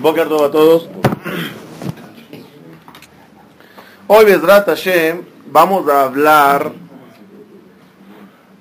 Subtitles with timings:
[0.00, 0.88] Boker a todos.
[4.06, 6.72] Hoy, Bezrat Hashem, vamos a hablar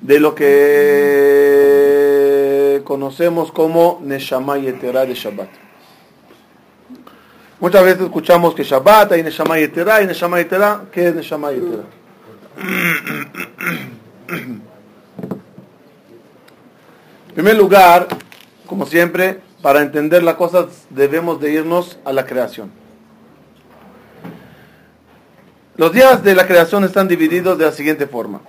[0.01, 1.61] de lo que
[2.83, 5.49] conocemos como Neshama Yetera de Shabbat.
[7.59, 10.85] Muchas veces escuchamos que Shabbat hay Neshama Yetera y Neshama Yetera.
[10.91, 11.83] ¿Qué es Neshama Yetera?
[17.27, 18.07] En primer lugar,
[18.65, 22.71] como siempre, para entender las cosas debemos de irnos a la creación.
[25.77, 28.41] Los días de la creación están divididos de la siguiente forma.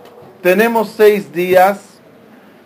[0.42, 1.78] Tenemos seis días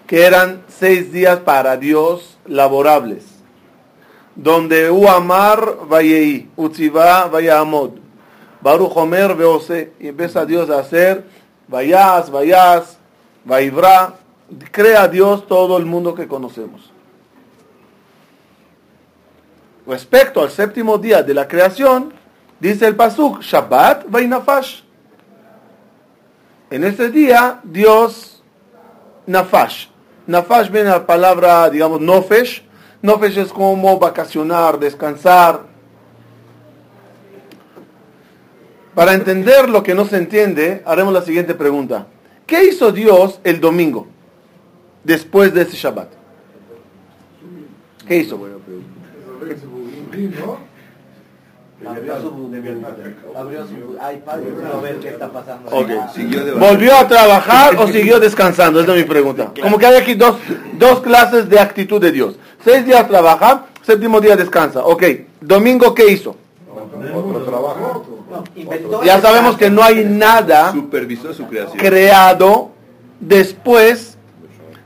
[0.07, 3.25] que eran seis días para Dios laborables,
[4.35, 7.91] donde Uamar Vayei, Utziva Vayamod,
[8.61, 11.25] Baruch Omer Veose, y empieza Dios a hacer
[11.69, 12.99] Vayas, Vayas,
[13.45, 14.15] Vaibra,
[14.71, 16.96] crea Dios todo el mundo que conocemos.
[19.87, 22.13] Respecto al séptimo día de la creación,
[22.59, 24.81] dice el Pasuk, Shabbat Vainafash.
[26.71, 28.43] En ese día, Dios,
[29.27, 29.87] Nafash.
[30.27, 32.65] Nafash viene la palabra, digamos, Nofesh.
[33.03, 35.61] Nofesh es como vacacionar, descansar.
[38.95, 42.07] Para entender lo que no se entiende, haremos la siguiente pregunta.
[42.47, 44.09] ¿Qué hizo Dios el domingo?
[45.07, 46.09] después de ese Shabbat?
[48.07, 48.39] ¿Qué hizo?
[56.59, 58.81] ¿Volvió a trabajar o siguió descansando?
[58.81, 59.53] Esa es mi pregunta.
[59.61, 60.37] Como que hay aquí dos,
[60.79, 62.37] dos clases de actitud de Dios.
[62.65, 64.85] Seis días trabaja, séptimo día descansa.
[64.85, 65.05] Ok,
[65.41, 66.37] domingo ¿qué hizo?
[69.05, 70.75] Ya sabemos que no hay nada
[71.77, 72.71] creado
[73.21, 74.17] después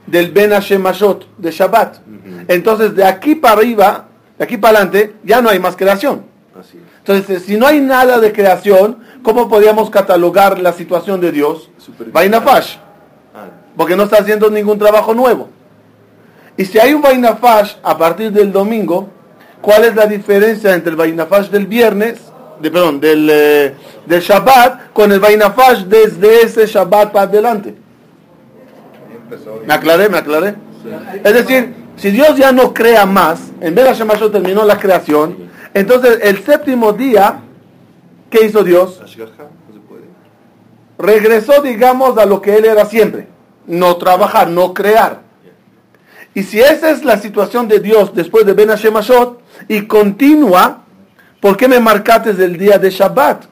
[0.06, 0.84] del Ben Hashem
[1.38, 1.98] de Shabbat.
[2.48, 4.08] Entonces, de aquí para arriba,
[4.40, 6.22] de aquí para adelante, ya no hay más creación.
[7.00, 11.68] Entonces, si no hay nada de creación, ¿cómo podríamos catalogar la situación de Dios?
[12.10, 12.76] Vainafash.
[13.34, 13.48] Ah.
[13.76, 15.50] Porque no está haciendo ningún trabajo nuevo.
[16.56, 19.10] Y si hay un Vainafash a partir del domingo,
[19.60, 22.18] ¿cuál es la diferencia entre el Vainafash del viernes,
[22.62, 23.74] de, perdón, del, eh,
[24.06, 27.74] del Shabbat, con el Vainafash desde ese Shabbat para adelante?
[29.66, 30.08] ¿Me aclaré?
[30.08, 30.54] ¿Me aclaré?
[31.22, 35.36] Es decir, si Dios ya no crea más, en vez de terminó la creación,
[35.74, 37.40] entonces el séptimo día,
[38.30, 38.98] ¿qué hizo Dios?
[40.98, 43.28] Regresó, digamos, a lo que él era siempre.
[43.66, 45.20] No trabajar, no crear.
[46.32, 50.84] Y si esa es la situación de Dios después de Ben Hashemashot y continúa,
[51.40, 53.44] ¿por qué me marcaste el día de Shabbat?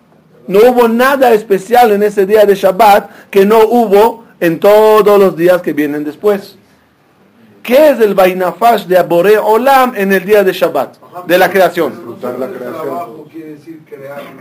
[0.46, 5.36] No hubo nada especial en ese día de Shabbat que no hubo en todos los
[5.36, 6.57] días que vienen después.
[7.62, 11.26] ¿Qué es el Bainafash de Abore Olam en el día de Shabbat?
[11.26, 12.16] De la creación.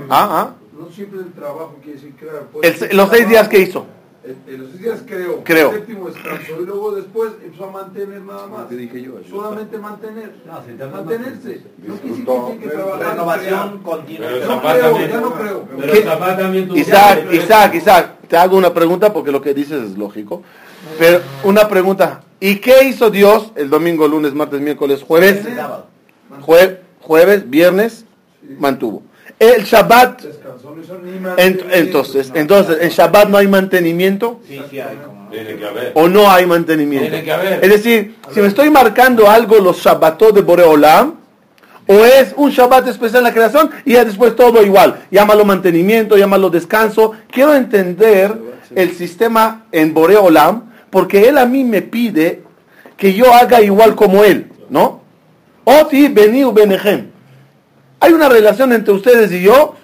[0.10, 0.54] Ah, ah.
[0.78, 2.94] No siempre el trabajo quiere decir crear.
[2.94, 3.86] los seis días que hizo.
[4.24, 5.44] En los seis días creó.
[5.44, 5.72] Creo.
[5.72, 8.68] El séptimo descansó y luego después empezó a mantener nada más.
[8.68, 9.14] ¿Qué dije yo?
[9.30, 10.36] Solamente mantener.
[10.46, 11.62] No, mantenerse.
[11.78, 11.96] No
[12.48, 13.10] quiere que trabajar.
[13.12, 14.30] Renovación continua.
[14.30, 15.68] No creo, ya no creo.
[15.80, 20.44] Pero Isaac, Isaac, Isaac te hago una pregunta porque lo que dices es lógico.
[20.98, 22.22] Pero una pregunta.
[22.40, 25.46] ¿Y qué hizo Dios el domingo, lunes, martes, miércoles, jueves?
[27.02, 28.06] jueves, viernes,
[28.60, 29.02] mantuvo.
[29.40, 30.24] El Shabbat.
[31.38, 34.40] Entonces, entonces, ¿en Shabbat no hay mantenimiento?
[34.48, 34.98] Sí, sí hay.
[35.94, 37.16] ¿O no hay mantenimiento?
[37.16, 41.16] Es decir, si me estoy marcando algo los Shabbatot de Boreolam,
[41.88, 45.06] o es un Shabbat especial en la creación y ya después todo igual.
[45.10, 47.14] Llámalo mantenimiento, llámalo descanso.
[47.32, 48.38] Quiero entender
[48.76, 52.44] el sistema en Boreolam porque él a mí me pide
[52.96, 55.02] que yo haga igual como él, ¿no?
[55.64, 57.08] Oti beniu benejem.
[58.00, 59.76] Hay una relación entre ustedes y yo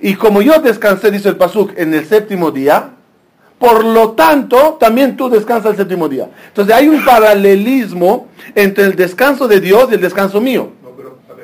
[0.00, 2.90] y como yo descansé, dice el Pasuk, en el séptimo día,
[3.58, 6.28] por lo tanto, también tú descansas el séptimo día.
[6.48, 10.70] Entonces hay un paralelismo entre el descanso de Dios y el descanso mío.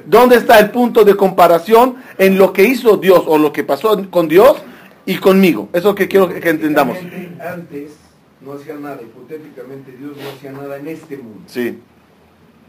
[0.05, 4.11] ¿Dónde está el punto de comparación en lo que hizo Dios o lo que pasó
[4.11, 4.57] con Dios
[5.07, 5.69] y conmigo?
[5.71, 6.99] Eso es lo que quiero que entendamos.
[7.41, 8.08] Antes
[8.41, 11.43] no hacía nada, hipotéticamente Dios no hacía nada en este mundo.
[11.47, 11.79] Sí.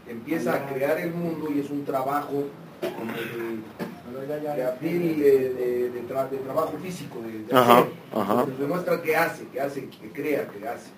[0.08, 2.46] Empieza a crear el mundo y es un trabajo
[4.80, 8.46] de, de, trabajo físico, de, ajá, ajá.
[8.58, 10.90] demuestra que hace, que hace, que crea, que hace.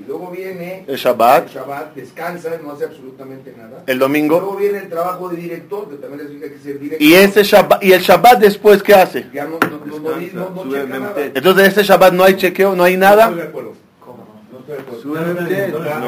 [0.00, 3.82] Y luego viene el Shabbat, el Shabbat descansa, no hace absolutamente nada.
[3.86, 4.36] El domingo.
[4.36, 7.02] Y luego viene el trabajo de director, que también significa que ser director.
[7.02, 9.26] Y ese Shabbat, y el Shabbat después qué hace?
[9.32, 11.14] Ya no, no, no, no, no nada.
[11.34, 13.30] Entonces ese Shabbat no hay chequeo, no hay nada.
[13.30, 13.76] No estoy de acuerdo.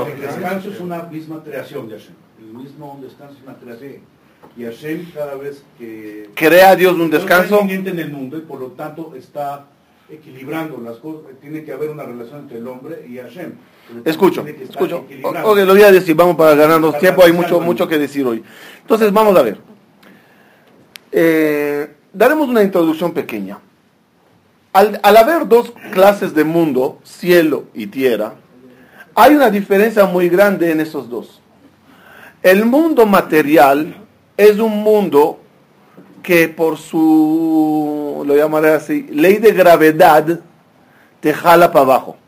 [0.07, 2.15] El descanso es una misma creación de Hashem
[2.59, 4.03] mismo descanso es una creación.
[4.57, 6.31] Y Hashem cada vez que...
[6.35, 7.61] ¿Crea Dios un descanso?
[7.63, 9.67] en el mundo y por lo tanto está
[10.11, 11.23] equilibrando las cosas.
[11.41, 13.53] Tiene que haber una relación entre el hombre y Hashem.
[14.05, 15.05] Escucho, escucho.
[15.45, 18.43] Ok, lo voy a decir, vamos para ganarnos tiempo, hay mucho, mucho que decir hoy.
[18.81, 19.59] Entonces, vamos a ver.
[21.11, 23.59] Eh, daremos una introducción pequeña.
[24.73, 28.35] Al, al, haber dos clases de mundo, cielo y tierra,
[29.15, 31.41] hay una diferencia muy grande en esos dos.
[32.43, 33.97] El mundo material
[34.37, 35.41] es un mundo
[36.29, 40.41] que por su, lo llamaré así, ley de gravedad,
[41.21, 42.19] te jala para abajo.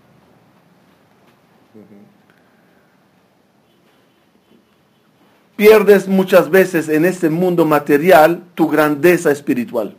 [5.54, 9.94] Pierdes muchas veces en este mundo material tu grandeza espiritual.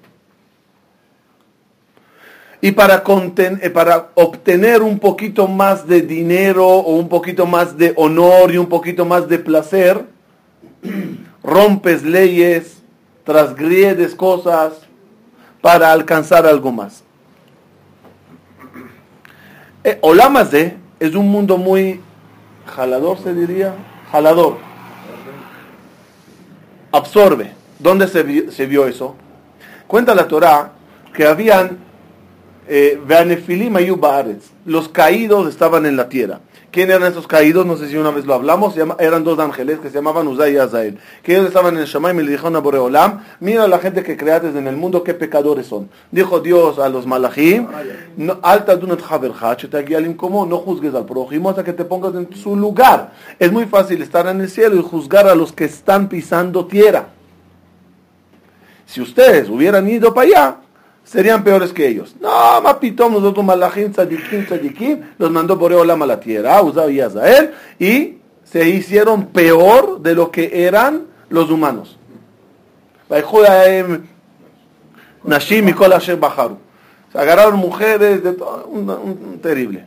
[2.60, 7.94] Y para, eh, para obtener un poquito más de dinero o un poquito más de
[7.98, 10.06] honor y un poquito más de placer,
[11.44, 12.81] rompes leyes,
[13.24, 14.74] transgredes cosas
[15.62, 17.04] para alcanzar algo más.
[19.84, 22.02] Eh, Olamazé es un mundo muy
[22.76, 23.74] jalador, se diría,
[24.12, 24.58] jalador.
[26.92, 27.54] Absorbe.
[27.80, 29.16] ¿Dónde se se vio eso?
[29.88, 30.72] Cuenta la Torah
[31.14, 31.80] que habían
[32.68, 33.02] eh,
[34.66, 36.40] los caídos estaban en la tierra.
[36.72, 37.66] ¿Quién eran esos caídos?
[37.66, 38.76] No sé si una vez lo hablamos.
[38.98, 41.00] eran dos ángeles que se llamaban Uzay y Azael.
[41.22, 44.04] Que ellos estaban en el Shamaim y le dijeron a Boreolam, mira a la gente
[44.04, 45.90] que creaste en el mundo, qué pecadores son.
[46.12, 47.68] Dijo Dios a los malachim,
[48.42, 48.80] alta
[50.16, 53.12] como no juzgues al prójimo hasta que te pongas en su lugar.
[53.38, 57.08] Es muy fácil estar en el cielo y juzgar a los que están pisando tierra.
[58.86, 60.58] Si ustedes hubieran ido para allá,
[61.12, 62.16] serían peores que ellos.
[62.22, 67.02] No, mapitón, nosotros malachim, tzadikim, tzadikim, los mandó por Eolam a la tierra, Uzao y
[67.02, 71.98] Azael, y se hicieron peor de lo que eran los humanos.
[75.24, 76.58] Nashim y Bajaru.
[77.12, 79.86] Se agarraron mujeres, de todo, un, terrible.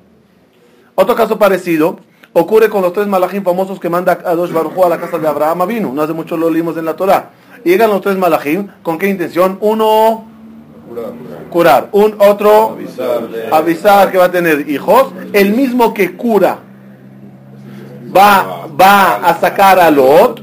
[0.95, 2.01] Otro caso parecido
[2.35, 5.27] ocurre con los tres malachim famosos que manda a dos Baruj a la casa de
[5.27, 5.91] Abraham vino.
[5.91, 7.31] No hace mucho lo leímos en la Torah.
[7.65, 9.57] Llegan los tres malachim, ¿con qué intención?
[9.63, 10.34] Uno
[11.51, 11.89] curar.
[11.93, 12.79] Un otro
[13.51, 15.13] avisar, que va a tener hijos.
[15.33, 16.59] El mismo que cura
[18.15, 20.43] va, va a sacar a Lot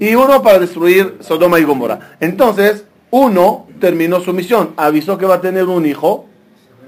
[0.00, 2.16] y uno para destruir Sodoma y Gomorra.
[2.20, 6.26] Entonces, uno terminó su misión, avisó que va a tener un hijo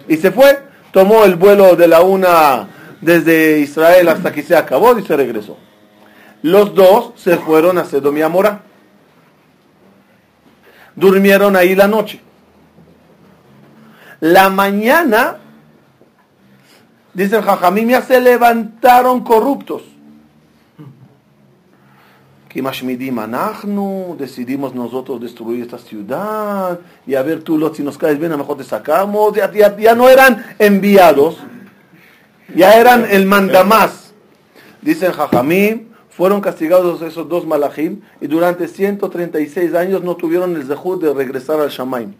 [0.09, 0.59] y se fue,
[0.93, 2.69] tomó el vuelo de la una
[3.01, 5.57] desde Israel hasta que se acabó y se regresó.
[6.43, 8.61] Los dos se fueron a Sodoma y Gomorra.
[10.97, 12.21] Durmieron ahí la noche.
[14.21, 15.39] La mañana,
[17.15, 19.83] dice el Jajamim, ya se levantaron corruptos.
[24.19, 28.35] decidimos nosotros destruir esta ciudad y a ver tú, Lot, si nos caes bien, a
[28.35, 29.35] lo mejor te sacamos.
[29.35, 31.39] Ya, ya, no eran enviados,
[32.55, 34.13] ya eran el mandamás.
[34.83, 40.67] Dice el Jajamim, fueron castigados esos dos malachim y durante 136 años no tuvieron el
[40.67, 42.13] zehut de regresar al Shamaim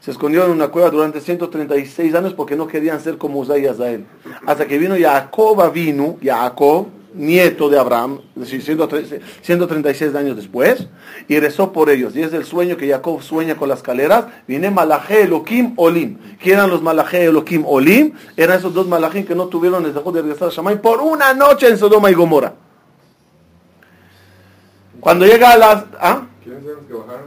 [0.00, 3.66] se escondió en una cueva durante 136 años porque no querían ser como Uzay y
[3.66, 4.06] Azael.
[4.46, 10.86] Hasta que vino Jacob vino, Jacob, nieto de Abraham, 136 años después,
[11.28, 12.16] y rezó por ellos.
[12.16, 14.24] Y es el sueño que Jacob sueña con las escaleras.
[14.48, 16.16] Viene Malaje Elohim Olim.
[16.42, 18.12] ¿Quién eran los Malaje Elohim Olim?
[18.36, 21.68] Eran esos dos Malachim que no tuvieron el de regresar a Shammai por una noche
[21.68, 22.54] en Sodoma y Gomorra.
[24.98, 25.84] Cuando llega a las...
[26.00, 26.26] ¿ah?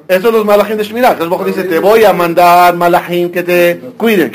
[0.08, 1.15] Esos son los malachim de Shmirah.
[1.15, 4.32] Que el dice, te voy a mandar malachim que te cuiden.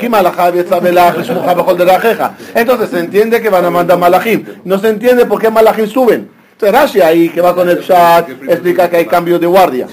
[2.55, 4.45] Entonces se entiende que van a mandar malachim.
[4.65, 6.29] No se entiende por qué malachim suben.
[6.59, 9.87] Rashi ahí que va con el chat explica que hay cambio de guardia.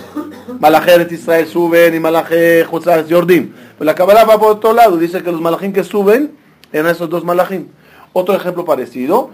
[0.59, 3.53] Malachim de Israel suben y malachim de Jordim.
[3.79, 4.97] Pero la Kabbalah va por otro lado.
[4.97, 6.33] Dice que los malachim que suben
[6.73, 7.67] eran esos dos malachim.
[8.13, 9.31] Otro ejemplo parecido.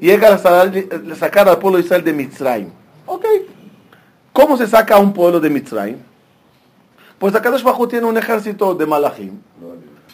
[0.00, 0.38] Llega a
[1.16, 2.68] sacar al pueblo de Israel de Mitzrayim.
[3.06, 3.24] Ok,
[4.36, 5.96] ¿Cómo se saca a un pueblo de Mitzrayim?
[7.18, 9.30] Pues Akadosh Bajo tiene un ejército de malachim.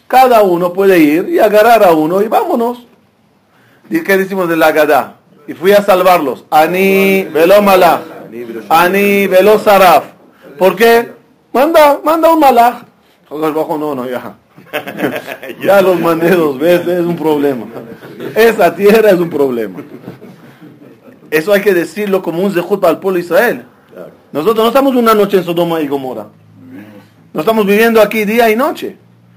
[0.07, 2.87] Cada uno puede ir y agarrar a uno y vámonos.
[3.91, 5.17] ¿Qué decimos de la Gadá?
[5.49, 6.45] Y fui a salvarlos.
[6.50, 8.02] Ani velo malach.
[8.69, 10.05] Ani velo saraf.
[10.57, 11.11] ¿Por qué?
[11.52, 12.85] Manda, manda un malach.
[13.26, 14.37] Akadosh Bajo no, no, ya.
[15.64, 17.67] ya los mandé dos veces, es un problema.
[18.37, 19.81] Esa tierra es un problema.
[21.29, 23.67] Eso hay que decirlo como un zehut para el pueblo de Israel.
[24.33, 26.29] Nosotros no estamos una noche en Sodoma y Gomorra.
[27.33, 28.97] No estamos viviendo aquí día y noche.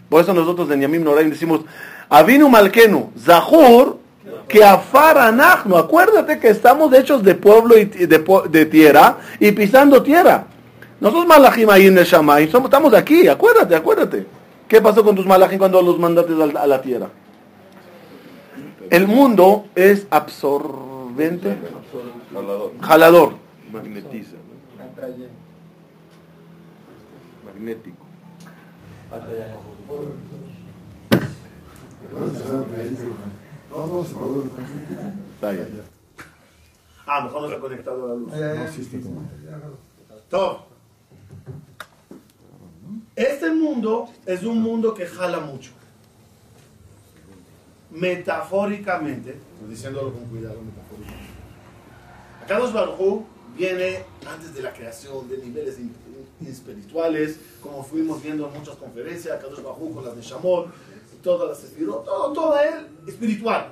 [0.10, 1.62] Por eso nosotros en Yamim Noraim decimos,
[2.10, 3.98] Avinu Malkenu, Zahur,
[4.48, 10.46] que afaranachno, acuérdate que estamos hechos de pueblo y de, tierra y pisando tierra.
[11.00, 14.25] Nosotros malachim ahí en el Shamay, estamos aquí, acuérdate, acuérdate.
[14.68, 17.10] ¿Qué pasó con tus malachim cuando los mandaste a la tierra?
[18.90, 21.58] El mundo es absorbente,
[22.82, 23.34] jalador,
[23.72, 24.35] magnetiza,
[27.46, 28.06] magnético.
[37.08, 38.34] Ah, mejor no se ha conectado a la luz.
[40.30, 40.66] Todo.
[43.16, 45.72] Este mundo es un mundo que jala mucho.
[47.92, 51.30] Metafóricamente, diciéndolo con cuidado, metafóricamente.
[52.44, 53.24] Acá los Baruj
[53.56, 55.78] viene antes de la creación de niveles
[56.46, 60.68] espirituales, como fuimos viendo en muchas conferencias, Kadosh Bajú con las de Shamor,
[61.24, 63.70] todas las todo, todo él espiritual.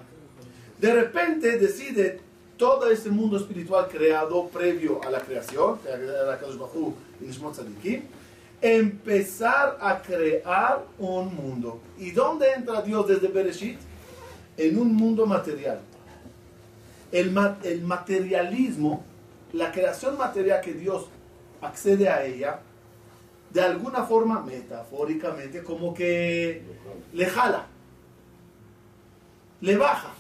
[0.80, 2.20] De repente decide
[2.58, 8.04] todo ese mundo espiritual creado previo a la creación, que Kadosh Bajú y Nishmot Tzadikim,
[8.62, 11.82] empezar a crear un mundo.
[12.00, 13.78] ¿Y dónde entra Dios desde Bereshit?
[14.56, 15.80] En un mundo material.
[17.12, 19.04] El, el materialismo,
[19.54, 21.08] la creación material que Dios
[21.62, 22.60] accede a ella,
[23.52, 26.64] de alguna forma, metafóricamente, como que
[27.14, 27.68] le jala,
[29.62, 30.12] le baja.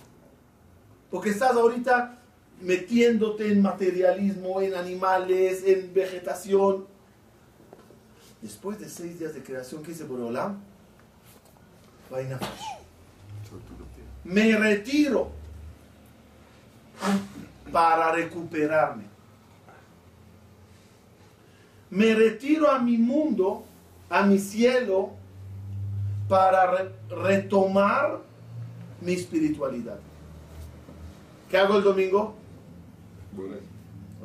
[1.09, 2.19] Porque estás ahorita
[2.61, 6.85] metiéndote en materialismo, en animales, en vegetación.
[8.41, 10.59] Después de seis días de creación, ¿qué dice Boreolam?
[14.23, 15.31] Me retiro
[17.71, 19.12] para recuperarme
[21.93, 23.63] me retiro a mi mundo,
[24.09, 25.12] a mi cielo,
[26.27, 28.19] para retomar
[29.01, 30.00] mi espiritualidad.
[31.51, 32.33] ¿Qué hago el domingo?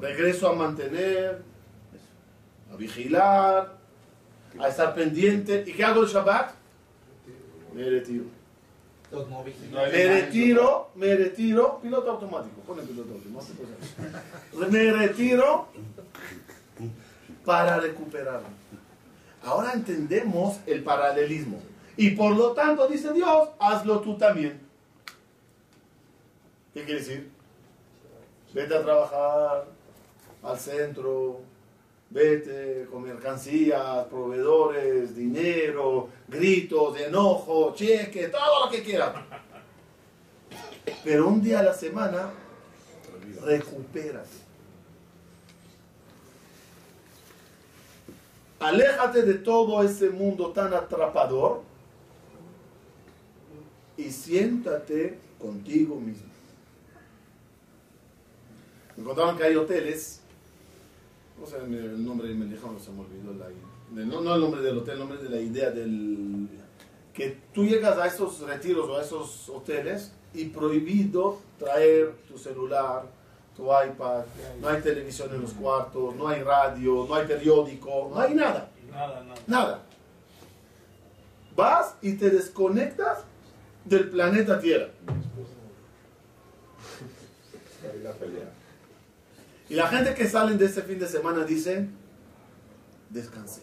[0.01, 1.43] Regreso a mantener,
[2.73, 3.77] a vigilar,
[4.59, 5.65] a estar pendiente.
[5.67, 6.53] ¿Y qué hago el Shabbat?
[7.75, 8.25] Me retiro.
[9.93, 13.63] Me retiro, me retiro, piloto automático, pone piloto automático.
[14.71, 15.69] Me retiro
[17.49, 18.47] para recuperarlo.
[19.43, 21.59] Ahora entendemos el paralelismo.
[21.97, 24.61] Y por lo tanto, dice Dios, hazlo tú también.
[26.75, 27.31] ¿Qué quiere decir?
[28.53, 29.65] Vete a trabajar
[30.43, 31.41] al centro,
[32.11, 39.15] vete con mercancías, proveedores, dinero, gritos, enojo, cheque, todo lo que quieras.
[41.03, 42.29] Pero un día a la semana,
[43.43, 44.48] recupérate.
[48.61, 51.63] Aléjate de todo ese mundo tan atrapador
[53.97, 56.29] y siéntate contigo mismo.
[58.97, 60.21] Me contaban que hay hoteles,
[61.39, 63.49] no sé el nombre, me dijeron, se me olvidó la
[63.91, 66.49] no, no el nombre del hotel, el nombre de la idea del
[67.15, 73.07] que tú llegas a esos retiros o a esos hoteles y prohibido traer tu celular,
[73.59, 74.23] tu iPad,
[74.61, 78.71] no hay televisión en los cuartos, no hay radio, no hay periódico, no hay nada.
[78.89, 79.41] Nada, nada.
[79.49, 79.83] Nada.
[81.57, 83.19] Vas y te desconectas
[83.85, 84.91] del planeta Tierra.
[89.69, 91.89] Y la gente que salen de ese fin de semana dice,
[93.11, 93.63] descansé.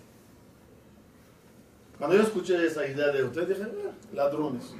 [1.98, 4.74] Cuando yo escuché esa idea de usted, dije, eh, ladrones.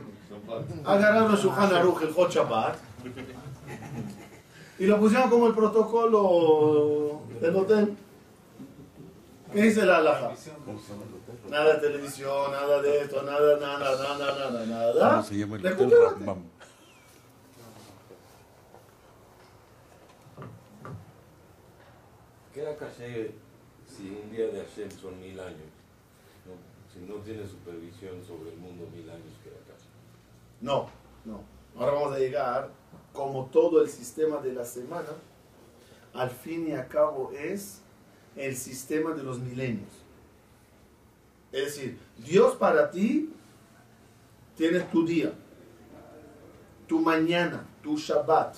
[0.84, 2.76] Agarraron a Shulchan Aruch el Hot Shabbat
[4.78, 7.98] y lo pusieron como el protocolo del hotel.
[9.54, 10.34] ¿Qué dice la alhaja?
[11.50, 15.10] Nada de televisión, nada de esto, nada, nada, nada, nada, nada.
[15.12, 15.94] ¿Cómo se llama el hotel
[22.54, 23.32] Queda caché
[23.86, 25.72] si un día de Hashem son mil años.
[26.92, 29.90] Si no tiene supervisión sobre el mundo, mil años queda caché.
[30.62, 30.88] No,
[31.26, 31.42] no.
[31.78, 32.70] Ahora vamos a llegar
[33.16, 35.10] como todo el sistema de la semana,
[36.14, 37.82] al fin y al cabo es
[38.36, 39.90] el sistema de los milenios.
[41.52, 43.32] Es decir, Dios para ti
[44.56, 45.34] tiene tu día,
[46.88, 48.58] tu mañana, tu Shabbat.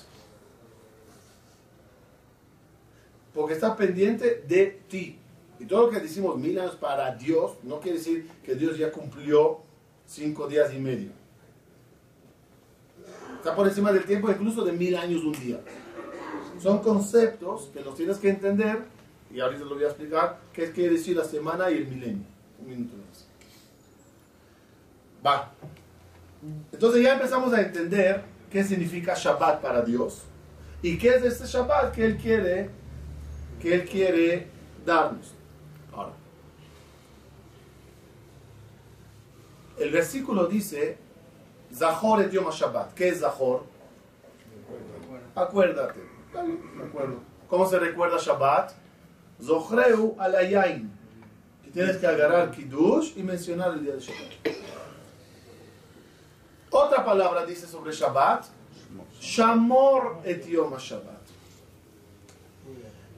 [3.32, 5.18] Porque está pendiente de ti.
[5.60, 8.90] Y todo lo que decimos mil años para Dios no quiere decir que Dios ya
[8.90, 9.60] cumplió
[10.06, 11.17] cinco días y medio.
[13.38, 15.60] Está por encima del tiempo incluso de mil años un día.
[16.60, 18.82] Son conceptos que los tienes que entender,
[19.32, 22.24] y ahorita lo voy a explicar, qué quiere decir la semana y el milenio.
[22.60, 23.28] Un minuto más.
[25.24, 25.52] Va.
[26.72, 30.22] Entonces ya empezamos a entender qué significa Shabbat para Dios
[30.82, 32.70] y qué es este Shabbat que Él quiere,
[33.60, 34.48] que Él quiere
[34.84, 35.32] darnos.
[35.92, 36.12] Ahora,
[39.78, 40.98] el versículo dice,
[41.72, 42.94] Zahor et Yom Shabbat.
[42.94, 43.64] ¿Qué es Zahor?
[45.34, 46.00] Acuérdate.
[47.48, 48.72] ¿Cómo se recuerda Shabbat?
[49.40, 50.90] Zohreu al ayain.
[51.64, 54.56] Que tienes que agarrar Kiddush y mencionar el día de Shabbat.
[56.70, 58.46] Otra palabra dice sobre Shabbat,
[59.20, 61.18] Shamor et Yom Shabbat.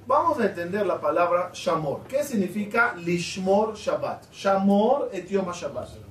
[0.06, 2.02] Vamos a entender la palabra Shamor.
[2.08, 4.32] ¿Qué significa Lishmor Shabbat?
[4.32, 6.09] Shamor et Yom Shabbat.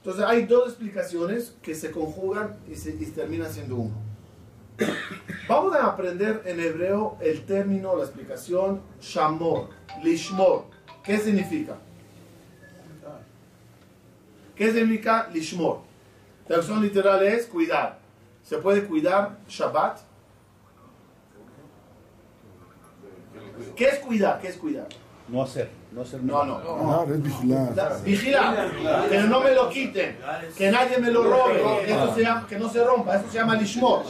[0.00, 3.94] Entonces hay dos explicaciones que se conjugan y, se, y terminan siendo uno.
[5.46, 9.68] Vamos a aprender en hebreo el término, la explicación Shamor,
[10.02, 10.64] Lishmor.
[11.04, 11.76] ¿Qué significa?
[14.56, 15.80] ¿Qué significa lishmor?
[16.42, 17.98] La traducción literal es cuidar.
[18.42, 20.00] ¿Se puede cuidar Shabbat?
[23.76, 24.40] ¿Qué es cuidar?
[24.40, 24.88] ¿Qué es cuidar?
[25.30, 25.70] No hacer.
[25.92, 26.60] No, hacer no, no.
[26.60, 27.06] no.
[27.06, 28.02] vigilar.
[28.02, 29.08] Vigilar.
[29.08, 30.16] Que no me lo quiten.
[30.56, 31.62] Que nadie me lo robe.
[32.48, 33.16] Que, no se rompa.
[33.16, 34.02] Eso se llama lishmor.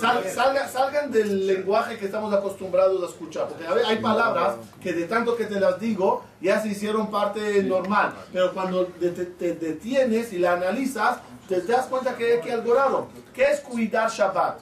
[0.00, 3.48] salgan del lenguaje que estamos acostumbrados a escuchar.
[3.48, 8.14] Porque hay palabras que de tanto que te las digo ya se hicieron parte normal.
[8.32, 13.08] Pero cuando te, detienes y la analizas, te das cuenta que hay algo raro.
[13.34, 14.60] ¿Qué es cuidar Shabbat?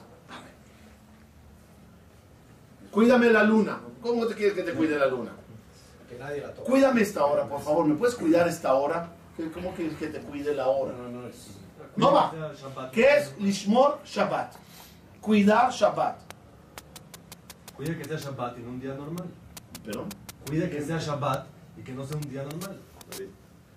[2.91, 3.79] Cuídame la luna.
[4.01, 5.31] ¿Cómo te quieres que te cuide la luna?
[6.65, 7.85] Cuídame esta hora, por favor.
[7.85, 9.09] ¿Me puedes cuidar esta hora?
[9.53, 10.93] ¿Cómo quieres que te cuide la hora?
[10.93, 11.51] No, no, es...
[11.95, 12.33] No va.
[12.91, 14.53] ¿Qué es Lishmor Shabbat?
[15.21, 16.19] Cuidar Shabbat.
[17.75, 19.27] Cuida que sea Shabbat y no un día normal.
[19.85, 20.07] ¿Perdón?
[20.47, 22.79] Cuida que sea Shabbat y que no sea un día normal.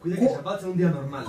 [0.01, 1.25] Cuida que Shabbat sea un día normal.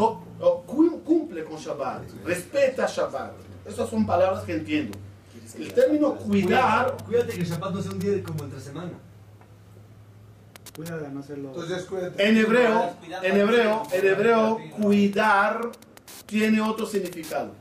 [1.06, 2.04] Cumple con Shabbat.
[2.26, 3.34] Respeta Shabbat.
[3.66, 4.98] Esas son palabras que entiendo.
[5.58, 6.96] El término cuidar.
[7.06, 8.92] Cuídate que Shabbat no sea un día como entre semana.
[12.18, 15.72] En hebreo, en hebreo, en hebreo, cuidar
[16.26, 17.52] tiene otro significado.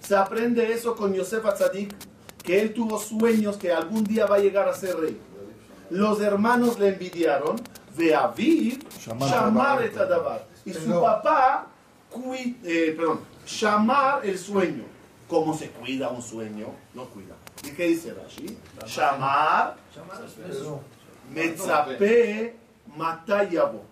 [0.00, 1.94] Se aprende eso con Yosef Atzadik,
[2.42, 5.20] que él tuvo sueños que algún día va a llegar a ser rey.
[5.90, 7.56] Los hermanos le envidiaron,
[7.96, 9.92] de Aviv, llamar et
[10.64, 11.66] Y su papá,
[12.64, 14.84] eh, perdón, llamar el sueño.
[15.28, 16.68] ¿Cómo se cuida un sueño?
[16.94, 17.34] No cuida.
[17.62, 18.56] ¿Y qué dice Rashi?
[18.86, 19.76] Llamar
[21.32, 22.54] Metzape
[22.96, 23.84] matayabo.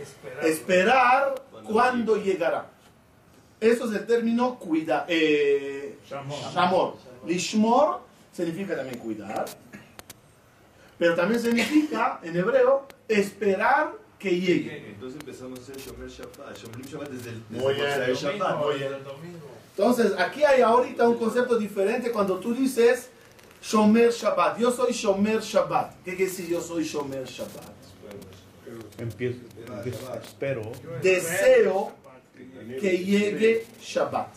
[0.00, 1.34] Esperar, Esperar
[1.64, 2.66] cuándo llegará.
[3.60, 6.94] Eso es el término cuida, eh, shamor.
[7.26, 8.00] Lishmor
[8.32, 9.46] significa también cuidar,
[10.96, 14.90] pero también significa en hebreo esperar que llegue.
[14.90, 16.56] Entonces empezamos a hacer Shomer Shabbat.
[16.56, 18.64] Shomer Shabbat desde el, muy bien, Shabbat.
[18.64, 18.92] Muy bien.
[19.76, 23.10] Entonces aquí hay ahorita un concepto diferente cuando tú dices
[23.62, 24.58] Shomer Shabbat.
[24.58, 26.02] Yo soy Shomer Shabbat.
[26.04, 27.78] ¿Qué quiere decir yo soy Shomer Shabbat?
[28.98, 29.40] Empiezo,
[30.22, 30.72] espero.
[31.02, 31.92] Deseo
[32.80, 34.28] que llegue Shabbat.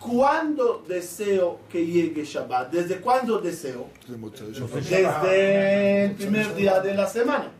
[0.00, 2.70] ¿Cuándo deseo que llegue Shabbat?
[2.70, 3.88] ¿Desde cuándo deseo?
[4.06, 7.50] Desde el primer día de la semana.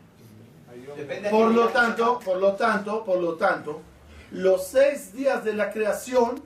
[1.29, 3.81] Por lo tanto, por lo tanto, por lo tanto,
[4.31, 6.41] los seis días de la creación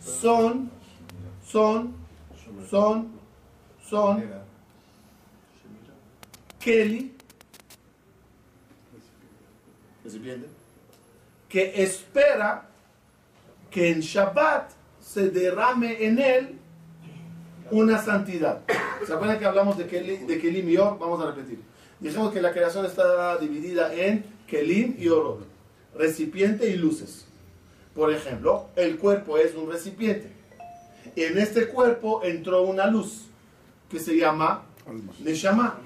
[0.00, 0.70] son,
[1.46, 1.94] son,
[2.68, 3.15] son
[3.88, 4.24] son
[6.58, 7.12] Kelly,
[10.02, 10.48] recipiente,
[11.48, 12.66] que espera
[13.70, 14.70] que en Shabbat
[15.00, 16.58] se derrame en él
[17.70, 18.62] una santidad.
[19.06, 20.98] ¿Se acuerdan que hablamos de Kelim, de Kelim y Or?
[20.98, 21.60] Vamos a repetir.
[22.00, 25.44] Dijimos que la creación está dividida en Kelim y Or,
[25.94, 27.26] recipiente y luces.
[27.94, 30.32] Por ejemplo, el cuerpo es un recipiente.
[31.14, 33.25] En este cuerpo entró una luz
[33.90, 34.64] que se llama
[35.20, 35.78] Neshama.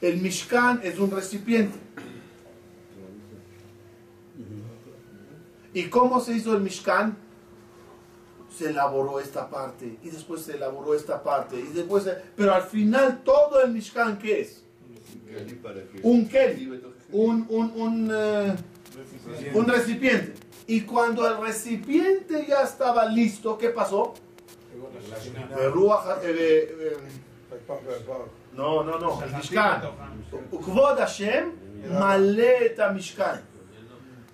[0.00, 1.78] El Mishkan es un recipiente.
[5.72, 7.16] ¿Y cómo se hizo el Mishkan?
[8.56, 13.22] Se elaboró esta parte y después se elaboró esta parte y después pero al final
[13.22, 14.62] todo el Mishkan ¿qué es?
[16.02, 16.80] Un Keli,
[17.12, 18.56] un, un, un, eh,
[19.52, 20.32] un recipiente.
[20.66, 24.14] Y cuando el recipiente ya estaba listo, ¿qué pasó?
[28.54, 29.82] No, no, no, el Mishkan.
[30.50, 31.52] Kvod Hashem
[31.90, 33.40] maleta Mishkan.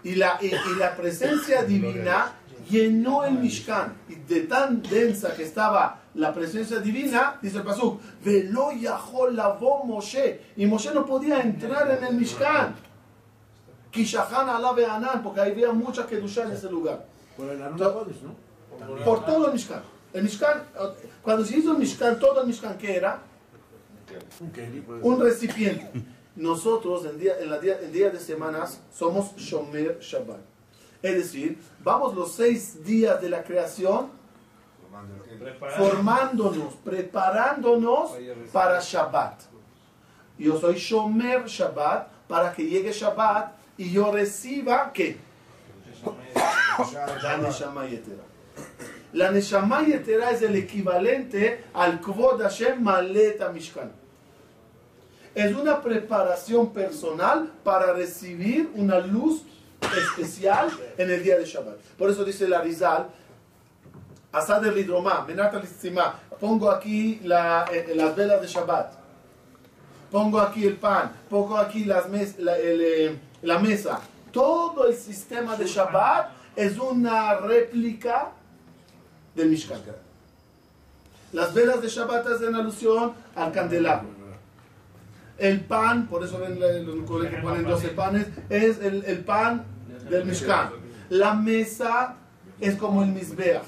[0.05, 2.33] Y la, y, la presencia divina
[2.69, 3.95] llenó el Mishkan.
[4.09, 8.71] Y de tan densa que estaba la presencia divina, dice el Pasuk, Velo
[9.31, 10.41] lavo Moshe.
[10.57, 12.75] Y Moshe no podía entrar en el Mishkan.
[13.91, 17.05] Kishahan ala Anan, porque había mucha kedusha en ese lugar.
[17.37, 19.05] Por el ¿no?
[19.05, 19.83] Por todo el Mishkan.
[20.13, 20.65] El Mishkan,
[21.23, 23.21] cuando se hizo el Mishkan, todo el Mishkan, ¿qué era?
[25.03, 25.91] Un recipiente.
[26.37, 30.41] Nosotros en día, en, la día, en día de semanas somos Shomer Shabbat.
[31.03, 34.11] Es decir, vamos los seis días de la creación
[35.77, 38.13] formándonos, preparándonos
[38.53, 39.43] para Shabbat.
[40.39, 45.19] Yo soy Shomer Shabbat para que llegue Shabbat y yo reciba ¿qué?
[49.13, 49.83] La Neshama.
[49.83, 54.03] La Yetera es el equivalente al Kvod Hashem Maleta Mishkan
[55.35, 59.43] es una preparación personal para recibir una luz
[59.97, 61.77] especial en el día de Shabbat.
[61.99, 63.09] Por eso dice la Rizal,
[64.31, 65.27] Asad el Hidromá,
[66.41, 68.95] pongo aquí eh, las velas de Shabbat,
[70.11, 74.01] pongo aquí el pan, pongo aquí las eh, la, mesa.
[74.31, 78.33] Todo el sistema de Shabbat es una réplica
[79.35, 79.81] del Mishkan.
[81.33, 84.09] Las velas de Shabbat hacen alusión al candelabro.
[85.39, 89.65] El pan, por eso ven los que ponen 12 panes, es el, pan
[90.09, 90.71] del Mishkan.
[91.09, 92.17] La mesa
[92.61, 93.65] es como el Mizbeach.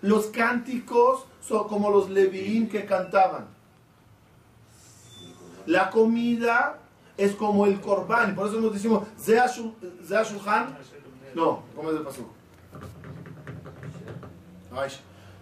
[0.00, 3.46] Los cánticos son como los Leviín que cantaban.
[5.66, 6.78] La comida
[7.16, 8.34] es como el Korban.
[8.34, 10.76] Por eso nos decimos, Zea Shulchan.
[11.34, 12.41] No, ¿cómo es el pasuk?
[14.74, 14.90] Ay,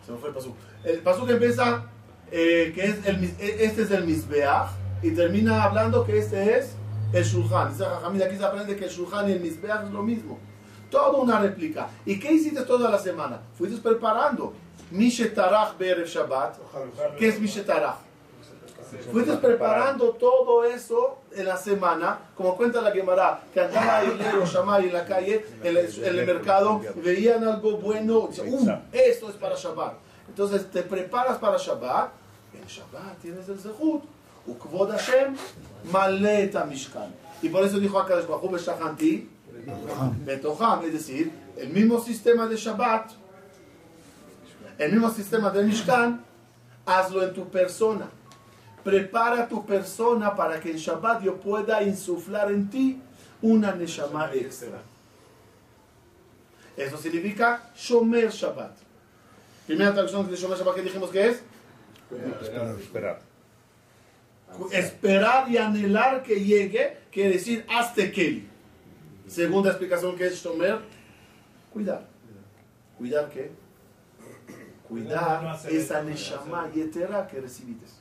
[0.04, 0.56] se me fue el pasuk.
[0.84, 1.84] El pasuk empieza,
[2.30, 4.70] eh, que es el, este es el Mizbeach
[5.02, 6.74] y termina hablando que este es
[7.12, 7.72] el Shulchan.
[7.72, 7.84] Dice
[8.24, 10.38] aquí se aprende que el Shulchan y el Mizbeach es lo mismo.
[10.90, 11.88] Todo una réplica.
[12.04, 13.40] ¿Y qué hiciste toda la semana?
[13.56, 14.52] Fuiste preparando.
[14.90, 16.56] Mishetarach Berev Shabbat.
[17.16, 18.09] ¿Qué es Mishetarach?
[19.12, 24.86] Fuiste preparando todo eso en la semana, como cuenta la Gemara, que andaba el Shammai
[24.86, 29.54] en la calle, en el, mercado, veían algo bueno, decían, um, uh, esto es para
[29.54, 29.94] Shabbat.
[30.28, 32.10] Entonces te preparas para Shabbat,
[32.54, 34.02] en Shabbat tienes el Zehut,
[34.46, 35.36] Ukvod Hashem,
[35.92, 37.14] Maleta Mishkan.
[37.42, 39.28] Y por eso dijo acá Baruch Beshahanti,
[40.24, 43.12] Betoham, es decir, el mismo sistema de Shabbat,
[44.78, 46.24] el mismo sistema de Mishkan,
[46.86, 48.08] hazlo en tu persona.
[48.84, 53.00] Prepara tu persona para que en Shabbat yo pueda insuflar en ti
[53.42, 54.80] una Neshama extra.
[56.76, 58.76] Eso significa Shomer Shabbat.
[59.66, 61.42] Primera traducción de Shomer Shabbat que dijimos que es
[62.80, 63.20] esperar.
[64.72, 68.44] Esperar y anhelar que llegue quiere decir hasta que.
[69.28, 70.78] Segunda explicación que es Shomer,
[71.72, 72.08] cuidar.
[72.98, 73.50] ¿Cuidar qué?
[74.88, 77.99] Cuidar esa Neshama yetera que recibiste.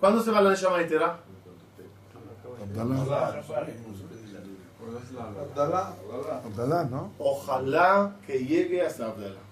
[0.00, 1.18] ¿Cuándo se va la Neshama yetera?
[7.18, 9.48] Ojalá que llegue hasta Abdallah.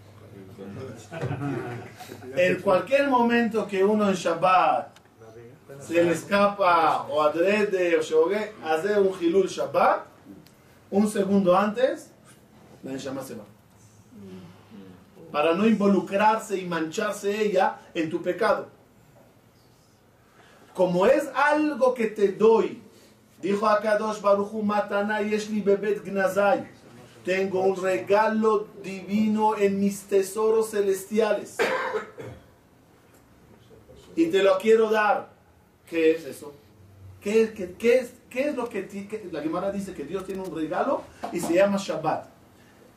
[2.37, 4.89] En cualquier momento que uno en Shabbat
[5.81, 10.07] se le escapa o adrede o shogue, hacer un hilul Shabbat,
[10.91, 12.11] un segundo antes,
[12.83, 13.45] la Neshama se va.
[15.33, 18.69] Para no involucrarse y mancharse ella en tu pecado.
[20.77, 22.81] Como es algo que te doy,
[23.41, 26.77] dijo Akadosh Baruchu Matana Yeshli Bebet Gnazai
[27.27, 31.57] tengo un regalo divino en mis tesoros celestiales.
[34.15, 35.29] Y te lo quiero dar.
[35.91, 36.55] ¿Qué es eso?
[37.21, 41.79] ¿Qué, es, lo que, la Gemara dice que Dios tiene un regalo y se llama
[41.79, 42.29] Shabbat?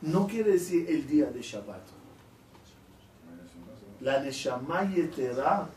[0.02, 1.82] No quiere decir el día de Shabbat.
[4.00, 5.68] La Neshama Yetera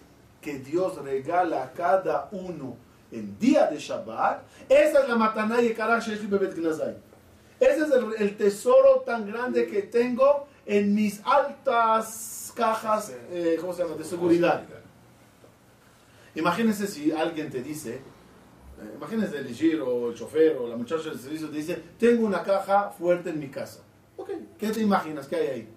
[0.43, 2.77] que Dios regala a cada uno
[3.12, 5.69] en día de Shabbat, esa es la matana y.
[7.60, 13.84] Ese es el, tesoro tan grande que tengo en mis altas cajas, eh, ¿cómo se
[13.84, 14.63] llama?, de seguridad.
[16.36, 18.01] Imagínense si alguien te dice, eh,
[18.95, 22.43] imagínense el ligero o el chofer o la muchacha del servicio te dice, tengo una
[22.43, 23.82] caja fuerte en mi casa.
[24.17, 25.69] Ok, ¿qué te imaginas que hay ahí?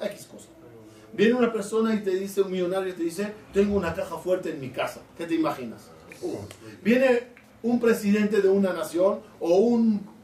[0.00, 0.53] X cosa.
[1.14, 4.50] Viene una persona y te dice, un millonario y te dice, tengo una caja fuerte
[4.50, 5.00] en mi casa.
[5.16, 5.90] ¿Qué te imaginas?
[6.82, 7.28] Viene
[7.62, 10.14] un presidente de una nación o un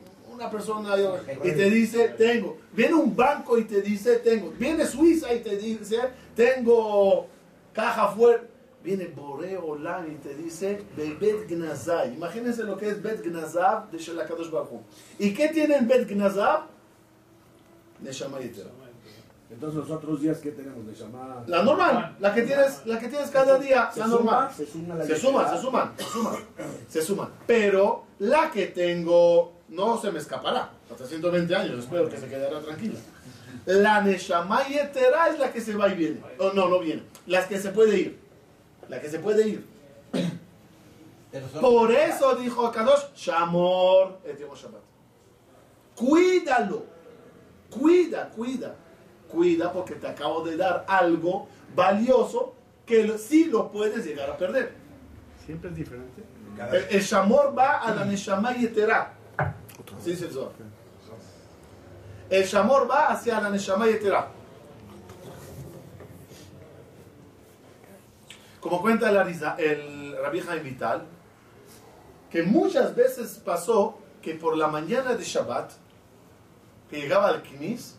[0.41, 0.97] una persona
[1.45, 2.57] y te dice, tengo.
[2.73, 4.51] Viene un banco y te dice, tengo.
[4.59, 5.99] Viene Suiza y te dice,
[6.35, 7.27] tengo
[7.75, 8.49] caja fuerte.
[8.83, 12.15] Viene Boreo Lan y te dice, Bet Gnazai.
[12.15, 14.81] Imagínense lo que es Bet Gnazav de Shelakadosh Baruch
[15.19, 16.63] ¿Y qué tiene en Bet Gnazav?
[18.01, 18.39] Neshama
[19.51, 21.43] entonces los otros días que tenemos de llamada.
[21.47, 24.51] La normal, la que tienes, la que tienes cada día, la normal.
[24.57, 26.37] Se, suma se suman, se suman, se suman,
[26.89, 27.29] se suman.
[27.47, 30.71] Pero la que tengo no se me escapará.
[30.91, 32.99] Hasta 120 años, espero que se quedará tranquila.
[33.67, 36.23] La Neshama Yetera es la que se va y viene.
[36.39, 37.03] O no, no viene.
[37.27, 38.19] La que se puede ir.
[38.89, 39.67] La que se puede ir.
[41.61, 44.83] Por eso dijo Kadosh, Shamor et Shabbat.
[45.95, 46.85] Cuídalo.
[47.71, 48.75] Cuida, cuida.
[49.31, 54.75] Cuida porque te acabo de dar algo valioso que sí lo puedes llegar a perder.
[55.47, 56.23] Siempre es diferente.
[56.91, 59.15] El, Shamor va a la Neshama Yetera.
[60.03, 60.29] Sí, sí,
[62.29, 64.29] El Shamor va hacia la Neshama Yetera.
[68.61, 69.17] Como cuenta el,
[69.59, 71.07] el Rabbi Jaime Vital,
[72.31, 75.73] que muchas veces pasó que por la mañana de Shabbat,
[76.91, 77.97] que llegaba al Kinis,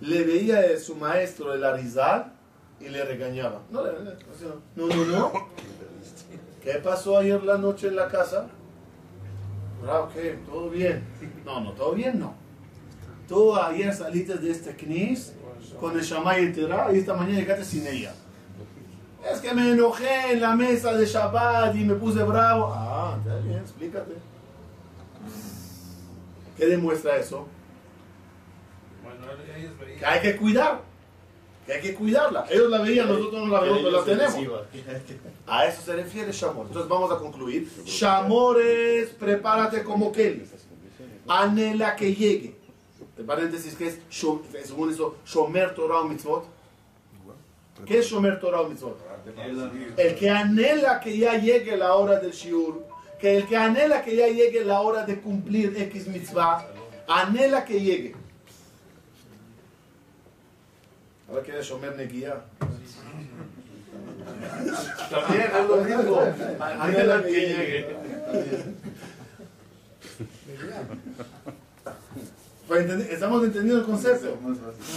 [0.00, 2.32] le veía a su maestro el Arizal
[2.80, 3.60] y le regañaba.
[3.70, 5.32] No, no, no, no.
[6.62, 8.48] ¿Qué pasó ayer la noche en la casa?
[9.82, 10.38] Bravo, ¿qué?
[10.46, 11.04] ¿Todo bien?
[11.44, 12.34] No, no, todo bien no.
[13.28, 15.32] Tú ayer saliste de este Knis
[15.78, 16.52] con el Shamay
[16.92, 18.12] y esta mañana llegaste sin ella.
[19.30, 22.72] Es que me enojé en la mesa de Shabbat y me puse bravo.
[22.74, 24.14] Ah, está bien, explícate.
[26.56, 27.46] ¿Qué demuestra eso?
[29.98, 30.80] Que hay que cuidar.
[31.66, 32.46] Que hay que cuidarla.
[32.50, 34.64] Ellos la veían, nosotros no la vemos, pero la tenemos.
[35.46, 36.66] A eso se refiere Shamor.
[36.66, 37.70] Entonces vamos a concluir.
[37.84, 40.44] Shamor es prepárate como Kelly.
[41.28, 42.56] Anhela que llegue.
[43.16, 46.46] De paréntesis, que es, según eso, Shomer Torah Mitzvot.
[47.84, 48.98] ¿Qué es Shomer Torah Mitzvot?
[49.96, 52.82] El que anhela que ya llegue la hora del Shiur.
[53.20, 56.66] Que el que anhela que ya llegue la hora de cumplir X mitzvah.
[57.06, 58.14] Anhela que llegue.
[61.30, 62.42] Ahora quiere Shomer Neguía.
[65.10, 66.20] También es lo mismo.
[66.58, 67.96] Anhela que llegue.
[73.10, 74.36] Estamos entendiendo el concepto.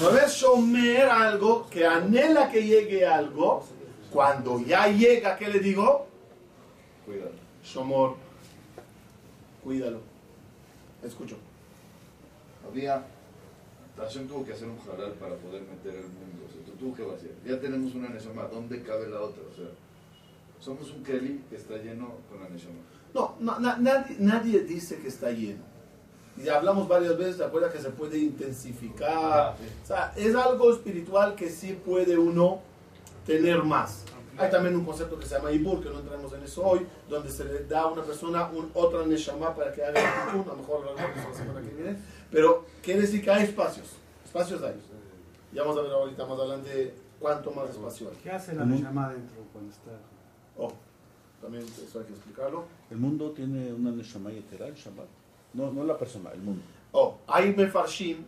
[0.02, 3.67] No es Shomer algo que anhela que llegue algo.
[4.12, 6.08] Cuando ya llega, ¿qué le digo?
[7.06, 7.32] Cuídalo.
[7.63, 8.15] Shomor.
[9.63, 10.02] Cuídalo.
[11.04, 11.38] Escucho.
[12.67, 13.04] Había
[13.97, 16.45] Hashem tuvo que hacer un halal para poder meter el mundo.
[16.47, 17.32] O sea, ¿tú, tú qué vas a hacer?
[17.45, 19.43] Ya tenemos una Neshama, ¿dónde cabe la otra?
[19.51, 19.67] O sea,
[20.60, 22.79] somos un Kelly que está lleno con la Neshama.
[23.13, 25.73] No, no nadie, nadie dice que está lleno.
[26.36, 29.56] Y hablamos varias veces, ¿te acuerdas que se puede intensificar?
[29.84, 32.62] O sea, es algo espiritual que sí puede uno
[33.25, 34.03] tener más.
[34.36, 37.29] Hay también un concepto que se llama Ibur, que no entramos en eso hoy, donde
[37.29, 40.56] se le da a una persona un, otra Neshama para que haga el a lo
[40.56, 41.97] mejor la semana que viene.
[42.34, 43.86] Pero quiere decir que hay espacios,
[44.26, 44.74] espacios hay.
[45.54, 48.17] Ya vamos a ver ahorita más adelante cuánto más espacio hay.
[48.24, 49.91] ¿Qué hace la Neshama dentro cuando está?
[50.58, 50.74] Oh,
[51.39, 52.65] también eso hay que explicarlo.
[52.89, 55.06] ¿El mundo tiene una Neshama yetera, el Shabbat?
[55.54, 56.63] No, no la persona, el mundo.
[56.91, 58.26] Oh, hay Mefarshim,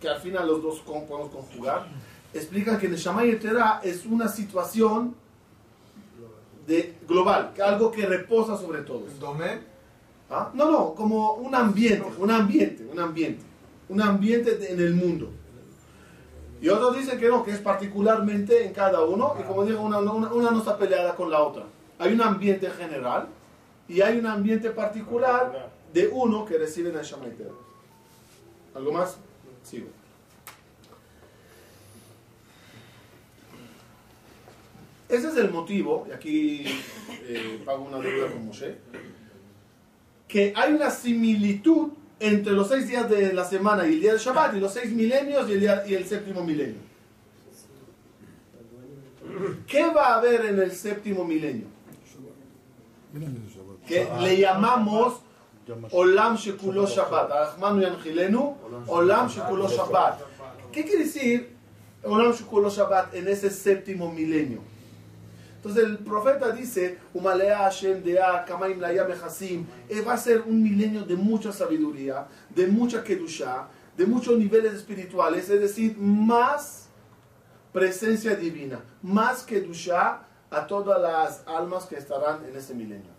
[0.00, 1.86] que al final los dos podemos conjugar,
[2.32, 5.14] explican que Neshama yetera es una situación
[6.66, 9.12] de global, algo que reposa sobre todos.
[10.30, 10.50] ¿Ah?
[10.54, 13.42] No, no, como un ambiente, un ambiente, un ambiente,
[13.88, 15.30] un ambiente en el mundo.
[16.60, 19.98] Y otros dicen que no, que es particularmente en cada uno, y como digo, una,
[19.98, 21.64] una, no está peleada con la otra.
[21.98, 23.28] Hay un ambiente general
[23.86, 27.26] y hay un ambiente particular de uno que recibe la Shama
[28.74, 29.18] ¿Algo más?
[29.62, 29.88] Sigo.
[35.08, 36.64] Ese es el motivo, y aquí
[37.26, 38.78] eh, pago una deuda con Moshe,
[40.34, 44.20] que hay una similitud entre los seis días de la semana y el día del
[44.20, 46.80] Shabbat, y los seis milenios y el, séptimo milenio.
[49.64, 51.68] ¿Qué va a haber en el séptimo milenio?
[53.86, 55.20] Que le llamamos
[55.92, 57.56] Olam Shekulo Shabbat.
[58.88, 60.20] Olam Shekulo Shabbat.
[60.72, 61.54] ¿Qué quiere decir
[62.02, 64.58] Olam Shekulo Shabbat en ese séptimo milenio?
[65.64, 66.98] Entonces el profeta dice,
[69.88, 74.74] eh, va a ser un milenio de mucha sabiduría, de mucha kedusha, de muchos niveles
[74.74, 76.90] espirituales, es decir, más
[77.72, 83.12] presencia divina, más kedusha a todas las almas que estarán en ese milenio.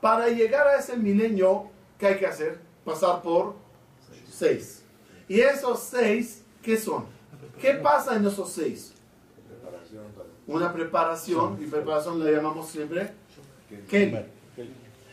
[0.00, 2.60] Para llegar a ese milenio, ¿qué hay que hacer?
[2.84, 3.56] Pasar por
[4.30, 4.84] seis.
[5.26, 7.06] ¿Y esos seis qué son?
[7.60, 8.94] ¿Qué pasa en esos seis?
[10.46, 13.12] Una preparación, y preparación la llamamos siempre
[13.88, 14.16] Kelly.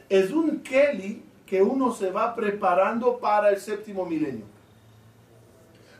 [0.10, 4.46] Es un Kelly que uno se va preparando para el séptimo milenio.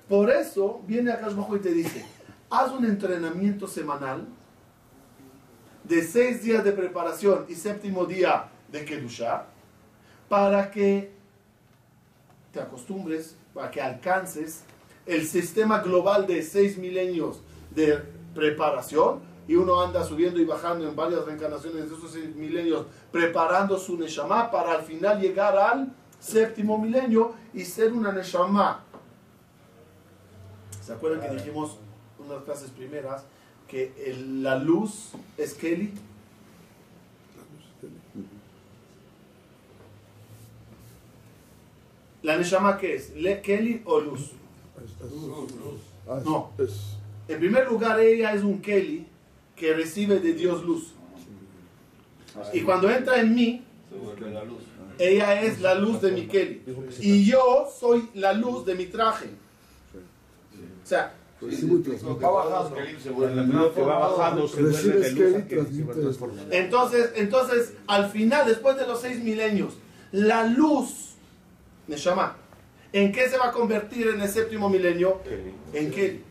[0.10, 2.06] Por eso viene acá y te dice,
[2.50, 4.26] haz un entrenamiento semanal
[5.84, 9.46] de seis días de preparación y séptimo día de Kedusha,
[10.28, 11.12] para que
[12.52, 14.64] te acostumbres, para que alcances
[15.06, 17.42] el sistema global de seis milenios
[17.74, 18.02] de
[18.38, 23.80] preparación y uno anda subiendo y bajando en varias reencarnaciones de esos seis milenios preparando
[23.80, 28.84] su Neshama para al final llegar al séptimo milenio y ser una Neshama.
[30.86, 31.78] ¿Se acuerdan que dijimos
[32.20, 33.24] en unas clases primeras
[33.68, 33.92] que
[34.44, 35.94] la luz es Kelly?
[42.22, 43.16] ¿La Neshama qué es?
[43.16, 44.32] ¿Le ¿Kelly o luz?
[46.24, 46.52] No.
[47.28, 49.06] En primer lugar, ella es un Kelly
[49.56, 50.94] que recibe de Dios luz.
[52.54, 53.64] Y cuando entra en mí,
[55.00, 56.64] ella es la luz de mi Kelly.
[57.00, 59.28] Y yo soy la luz de mi traje.
[60.84, 61.14] O sea,
[66.52, 69.74] entonces, entonces, al final, después de los seis milenios,
[70.12, 71.16] la luz,
[71.88, 72.38] llama
[72.92, 75.22] ¿en qué se va a convertir en el séptimo milenio?
[75.74, 76.24] En Kelly.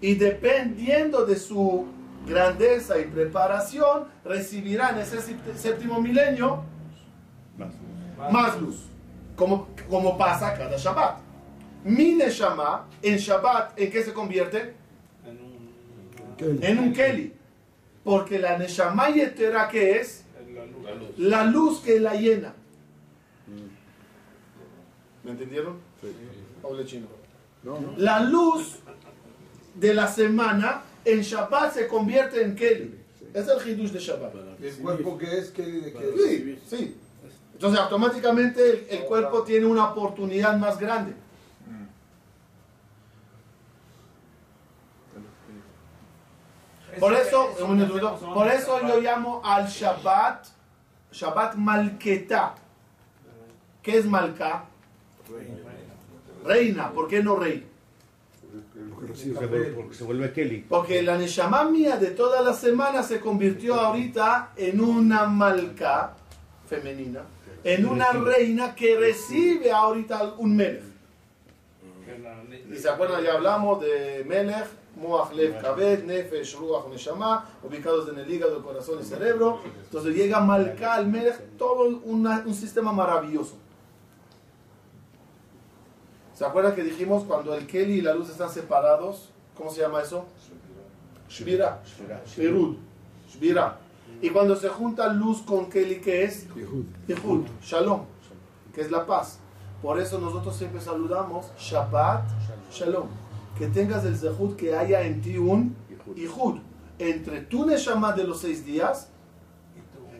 [0.00, 1.86] Y dependiendo de su
[2.26, 5.20] grandeza y preparación, recibirán en ese
[5.56, 6.62] séptimo milenio
[8.30, 8.86] más luz,
[9.36, 11.20] como, como pasa cada Shabbat.
[11.84, 14.74] Mi Neshama en Shabbat, ¿en qué se convierte?
[16.38, 17.32] En un Keli.
[18.04, 20.24] Porque la Neshama Yetera, ¿qué es?
[21.16, 21.80] La luz.
[21.80, 22.54] que la llena.
[25.24, 25.78] ¿Me entendieron?
[26.00, 27.04] Sí.
[27.96, 28.78] La luz
[29.74, 32.98] de la semana en Shabbat se convierte en Keli.
[33.32, 34.34] Es el Hidush de Shabbat.
[34.60, 36.18] ¿El cuerpo que es Keli de Keli?
[36.18, 36.96] Sí, sí.
[37.52, 41.12] Entonces automáticamente el, cuerpo tiene una oportunidad más grande.
[47.00, 47.50] Por eso,
[48.34, 50.46] por eso yo llamo al Shabbat,
[51.12, 52.54] Shabbat Malketa.
[53.82, 54.64] ¿Qué es Malka?
[56.44, 56.90] Reina.
[56.92, 57.67] ¿Por qué no rey?
[58.94, 60.64] Porque, se vuelve Kelly.
[60.68, 66.14] Porque la Neshama mía de toda la semana se convirtió ahorita en una malca
[66.68, 67.22] femenina,
[67.62, 70.82] en una reina que recibe ahorita un Melech.
[72.72, 78.18] Y se acuerdan, ya hablamos de Melech, Moach Lev Kabed, Nefesh, Ruach, Neshama, ubicados en
[78.18, 79.60] el hígado, corazón y cerebro.
[79.84, 83.56] Entonces llega Malka al Melech, todo un sistema maravilloso.
[86.38, 89.30] ¿Se acuerdan que dijimos cuando el Kelly y la luz están separados?
[89.56, 90.24] ¿Cómo se llama eso?
[91.28, 91.82] Shvira.
[92.28, 92.76] Shvirud.
[93.28, 93.76] Shvira.
[94.22, 96.46] Y cuando se junta luz con Kelly, ¿qué es?
[97.08, 97.44] Yehud.
[97.60, 98.02] Shalom.
[98.72, 99.40] Que es la paz.
[99.82, 102.30] Por eso nosotros siempre saludamos Shabbat
[102.70, 103.08] Shalom.
[103.58, 105.74] Que tengas el Zehud que haya en ti un
[106.14, 106.60] Yehud.
[107.00, 109.08] Entre tu Neshama de los seis días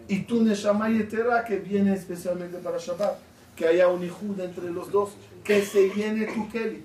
[0.09, 3.19] y tu Neshama Yetera que viene especialmente para Shabbat.
[3.55, 5.11] Que haya un Yehud entre los dos
[5.49, 6.85] que se llene tu Kelly.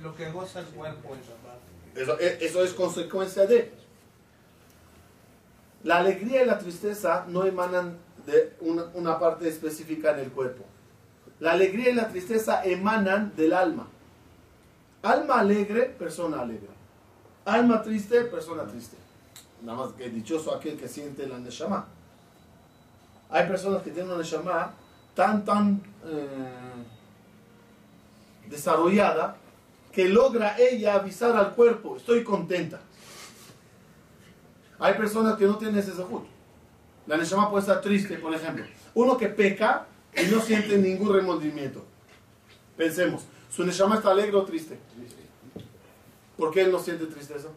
[0.00, 1.16] lo que goza el cuerpo
[1.96, 3.72] Eso, eh, eso es consecuencia de.
[5.82, 10.64] La alegría y la tristeza no emanan de una, una, parte específica en el cuerpo.
[11.40, 13.88] La alegría y la tristeza emanan del alma.
[15.02, 16.68] Alma alegre, persona alegre.
[17.44, 18.96] Alma triste, persona triste.
[19.62, 21.88] Nada más que dichoso aquel que siente la neshama.
[23.30, 24.74] Hay personas que tienen una Neshama
[25.14, 26.84] tan, tan eh,
[28.48, 29.36] desarrollada
[29.92, 32.80] que logra ella avisar al cuerpo, estoy contenta.
[34.78, 36.24] Hay personas que no tienen ese zahut.
[37.06, 38.64] La Neshama puede estar triste, por ejemplo.
[38.94, 41.84] Uno que peca y no siente ningún remordimiento.
[42.76, 44.78] Pensemos, ¿su Neshama está alegre o triste?
[46.36, 47.48] ¿Por qué él no siente tristeza?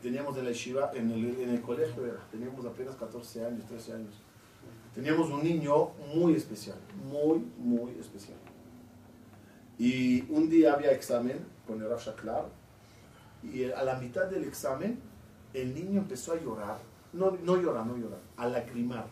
[0.00, 4.14] Teníamos de la yeshiva en el, en el colegio, teníamos apenas 14 años, 13 años.
[4.94, 8.38] Teníamos un niño muy especial, muy, muy especial.
[9.78, 12.46] Y un día había examen con el Rav Shaklar,
[13.42, 14.98] y a la mitad del examen
[15.54, 16.78] el niño empezó a llorar.
[17.12, 19.06] No, no llorar, no llorar, a lacrimar.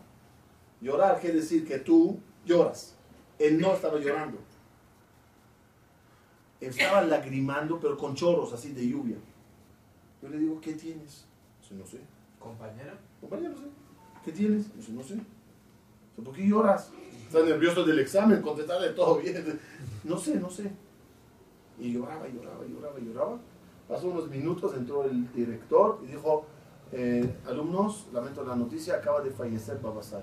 [0.81, 2.95] Llorar quiere decir que tú lloras.
[3.39, 4.39] Él no estaba llorando
[6.61, 9.17] estaba lagrimando, pero con chorros así de lluvia.
[10.23, 11.25] Yo le digo, ¿qué tienes?
[11.61, 11.99] Dice, no sé.
[12.39, 12.99] ¿Compañera?
[13.21, 13.65] Compañero, sí.
[14.25, 14.75] ¿Qué tienes?
[14.77, 15.19] Dice, no sé.
[16.23, 16.91] ¿Por qué lloras?
[17.27, 19.59] Estás nervioso del examen, contestarle todo bien.
[20.05, 20.71] No sé, no sé.
[21.79, 23.39] Y lloraba, lloraba, lloraba, lloraba.
[23.89, 26.45] Pasó unos minutos, entró el director y dijo,
[26.93, 30.23] eh, alumnos, lamento la noticia, acaba de fallecer Babasal.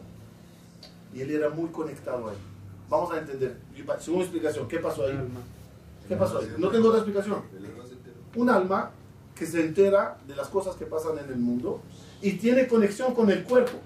[1.13, 2.37] Y él era muy conectado ahí.
[2.89, 3.57] Vamos a entender,
[3.99, 5.17] según explicación, ¿qué pasó ahí?
[6.07, 6.41] ¿Qué pasó?
[6.57, 7.41] No tengo otra explicación.
[8.35, 8.91] Un alma
[9.35, 11.81] que se entera de las cosas que pasan en el mundo
[12.21, 13.77] y tiene conexión con el cuerpo.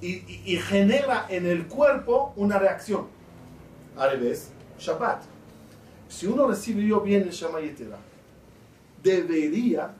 [0.00, 0.18] Y,
[0.58, 3.06] genera en el cuerpo una reacción.
[3.96, 5.22] Al revés, Shabbat.
[6.08, 7.96] Si uno recibió bien el Shamayetera,
[9.02, 9.94] debería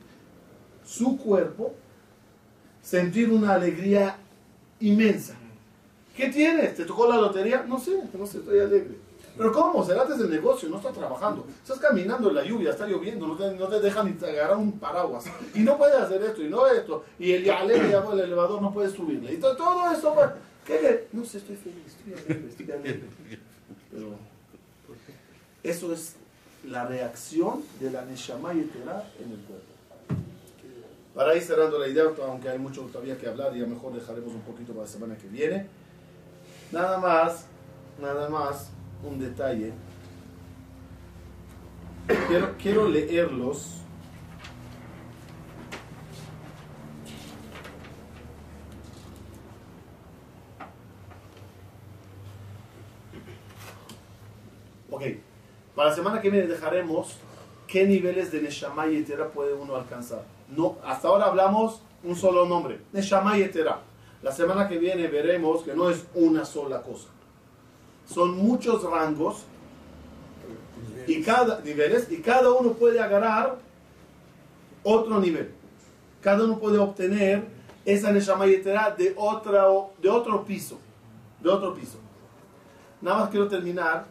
[0.85, 1.75] su cuerpo
[2.83, 4.19] sentir una alegría
[4.81, 5.37] inmensa.
[6.15, 6.77] ¿Qué tienes?
[6.77, 7.65] ¿Te tocó la lotería?
[7.67, 8.97] No sé, no sé, estoy alegre.
[9.37, 9.85] Pero ¿cómo?
[9.85, 11.45] Será desde el negocio, no está trabajando.
[11.63, 15.25] Estás caminando en la lluvia, está lloviendo, no te, te dejan ni agarrar un paraguas.
[15.55, 17.05] Y no puedes hacer esto y no esto.
[17.19, 19.35] Y el el elevador, no puedes subirle.
[19.35, 20.15] Y todo, todo eso,
[20.65, 21.09] ¿qué?
[21.13, 23.09] No sé, estoy feliz, estoy alegre, estoy alegre.
[23.91, 24.11] Pero
[25.65, 26.17] eso es
[26.69, 29.75] la reacción de la Neshama y en el cuerpo.
[31.15, 34.41] Para ir cerrando la idea, aunque hay mucho todavía que hablar, ya mejor dejaremos un
[34.41, 35.67] poquito para la semana que viene.
[36.73, 37.47] Nada más,
[38.01, 38.71] nada más,
[39.05, 39.73] un detalle.
[42.59, 43.81] Quiero, leerlos.
[54.91, 55.03] Ok,
[55.75, 57.17] para la semana que viene dejaremos
[57.67, 60.25] qué niveles de Neshama y Etera puede uno alcanzar.
[60.49, 63.81] No, hasta ahora hablamos un solo nombre, Neshama y Etera.
[64.23, 67.14] La semana que viene veremos que no es una sola cosa.
[68.07, 69.45] Son muchos rangos
[71.07, 73.57] y cada niveles y cada uno puede agarrar
[74.83, 75.53] otro nivel.
[76.21, 77.45] Cada uno puede obtener
[77.85, 79.67] esa Neshama y Etera de, otra,
[80.01, 80.79] de otro piso.
[81.41, 81.99] De otro piso.
[83.01, 84.07] Nada más quiero terminar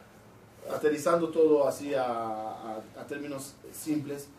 [0.72, 4.30] aterrizando todo así a términos simples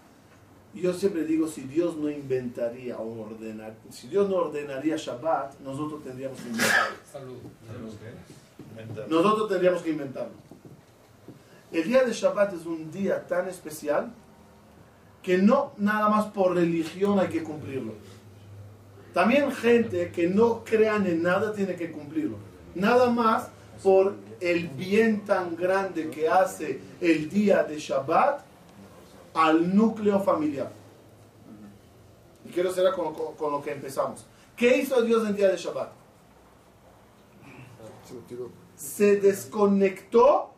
[0.81, 6.03] yo siempre digo, si Dios no inventaría o ordenar, si Dios no ordenaría Shabbat, nosotros
[6.03, 6.97] tendríamos que inventarlo.
[7.11, 7.37] Salud.
[9.09, 10.33] Nosotros tendríamos que inventarlo.
[11.72, 14.12] El día de Shabbat es un día tan especial
[15.22, 17.95] que no nada más por religión hay que cumplirlo.
[19.12, 22.37] También gente que no crean en nada tiene que cumplirlo.
[22.75, 23.49] Nada más
[23.83, 28.43] por el bien tan grande que hace el día de Shabbat
[29.35, 30.70] al núcleo familiar.
[32.45, 34.24] Y quiero cerrar con, con, lo que empezamos.
[34.57, 35.91] ¿Qué hizo Dios en el día de Shabbat?
[38.76, 40.53] Se desconectó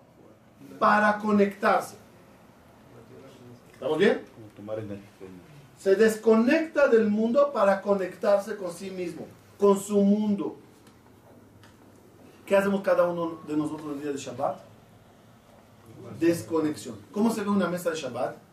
[0.78, 1.96] para conectarse.
[3.72, 4.22] ¿Estamos bien?
[5.78, 9.26] Se desconecta del mundo para conectarse con sí mismo,
[9.58, 10.56] con su mundo.
[12.44, 14.58] ¿Qué hacemos cada uno de nosotros el día de Shabbat?
[16.18, 16.96] Desconexión.
[17.12, 18.45] ¿Cómo se ve una mesa de Shabbat?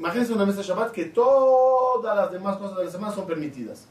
[0.00, 3.86] Imagínense una mesa de Shabbat que todas las demás cosas de la semana son permitidas.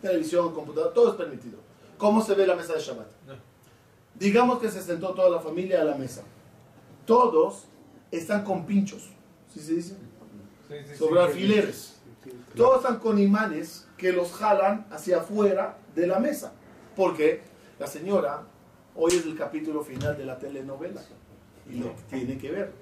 [0.00, 1.56] Televisión, computador, todo es permitido.
[1.96, 3.06] ¿Cómo se ve la mesa de Shabbat?
[4.16, 6.24] Digamos que se sentó toda la familia a la mesa.
[7.06, 7.66] Todos
[8.10, 9.08] están con pinchos.
[9.54, 9.96] ¿Sí se dice?
[10.98, 12.00] Sobre alfileres.
[12.56, 16.54] Todos están con imanes que los jalan hacia afuera de la mesa.
[16.96, 17.42] Porque
[17.78, 18.42] la señora,
[18.96, 21.02] hoy es el capítulo final de la telenovela.
[21.70, 22.81] Y lo tiene que ver.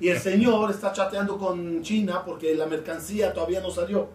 [0.00, 4.08] Y el señor está chateando con China porque la mercancía todavía no salió.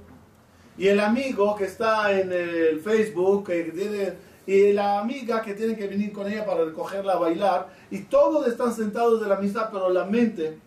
[0.78, 4.14] Y el amigo que está en el Facebook, que tiene,
[4.46, 8.48] y la amiga que tiene que venir con ella para recogerla a bailar, y todos
[8.48, 10.58] están sentados de la amistad, pero la mente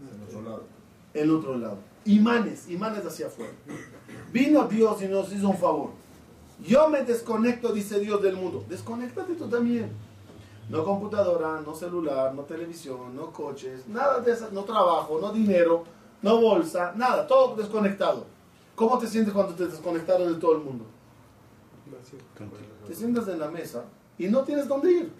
[0.00, 0.64] en otro lado.
[1.14, 1.78] En otro lado.
[2.04, 3.52] Imanes, imanes hacia afuera.
[4.32, 5.90] Vino Dios y nos hizo un favor.
[6.64, 8.64] Yo me desconecto, dice Dios, del mundo.
[8.68, 9.90] Desconéctate tú también.
[10.68, 15.84] No computadora, no celular, no televisión, no coches, nada de eso, no trabajo, no dinero,
[16.22, 18.26] no bolsa, nada, todo desconectado.
[18.74, 20.84] ¿Cómo te sientes cuando te desconectaron de todo el mundo?
[22.86, 23.84] Te sientas en la mesa
[24.18, 25.12] y no tienes dónde ir.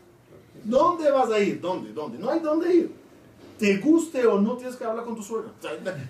[0.65, 1.61] ¿Dónde vas a ir?
[1.61, 1.93] ¿Dónde?
[1.93, 2.19] ¿Dónde?
[2.19, 3.07] No hay dónde ir.
[3.59, 5.51] Te guste o no, tienes que hablar con tu suegra.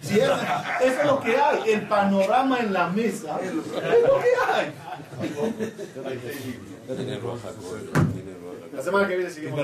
[0.00, 1.70] Si es, eso es lo que hay.
[1.70, 4.72] El panorama en la mesa es lo que hay.
[8.76, 9.58] La semana que viene seguimos.